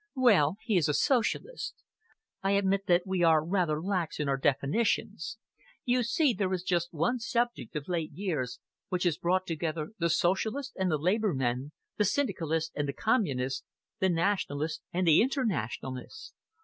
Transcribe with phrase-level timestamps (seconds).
[0.15, 1.75] "Well, he is a Socialist.
[2.41, 5.37] I admit that we are rather lax in our definitions.
[5.85, 8.57] You see, there is just one subject, of late years,
[8.89, 13.63] which has brought together the Socialists and the Labour men, the Syndicalists and the Communists,
[13.99, 16.33] the Nationalists and the Internationalists.